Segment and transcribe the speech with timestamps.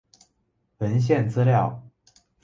[0.79, 1.79] 文献资料